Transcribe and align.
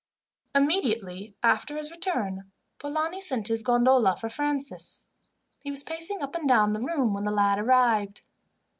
Immediately 0.55 1.35
after 1.43 1.77
his 1.77 1.91
return, 1.91 2.51
Polani 2.79 3.21
sent 3.21 3.49
his 3.49 3.61
gondola 3.61 4.15
for 4.15 4.29
Francis. 4.29 5.05
He 5.59 5.69
was 5.69 5.83
pacing 5.83 6.23
up 6.23 6.33
and 6.33 6.49
down 6.49 6.73
the 6.73 6.79
room 6.81 7.13
when 7.13 7.23
the 7.23 7.29
lad 7.29 7.59
arrived. 7.59 8.21